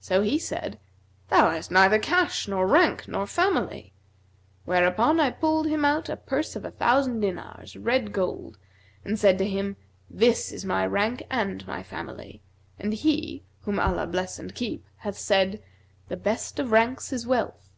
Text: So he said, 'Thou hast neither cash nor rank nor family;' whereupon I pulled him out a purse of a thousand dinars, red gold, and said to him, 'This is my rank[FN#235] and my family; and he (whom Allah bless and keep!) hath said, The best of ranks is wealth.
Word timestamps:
So 0.00 0.22
he 0.22 0.38
said, 0.38 0.80
'Thou 1.28 1.50
hast 1.50 1.70
neither 1.70 1.98
cash 1.98 2.48
nor 2.48 2.66
rank 2.66 3.06
nor 3.06 3.26
family;' 3.26 3.92
whereupon 4.64 5.20
I 5.20 5.28
pulled 5.30 5.66
him 5.66 5.84
out 5.84 6.08
a 6.08 6.16
purse 6.16 6.56
of 6.56 6.64
a 6.64 6.70
thousand 6.70 7.20
dinars, 7.20 7.76
red 7.76 8.10
gold, 8.14 8.56
and 9.04 9.18
said 9.18 9.36
to 9.36 9.46
him, 9.46 9.76
'This 10.08 10.52
is 10.52 10.64
my 10.64 10.88
rank[FN#235] 10.88 11.26
and 11.30 11.66
my 11.66 11.82
family; 11.82 12.40
and 12.78 12.94
he 12.94 13.44
(whom 13.64 13.78
Allah 13.78 14.06
bless 14.06 14.38
and 14.38 14.54
keep!) 14.54 14.86
hath 14.96 15.18
said, 15.18 15.62
The 16.08 16.16
best 16.16 16.58
of 16.58 16.72
ranks 16.72 17.12
is 17.12 17.26
wealth. 17.26 17.68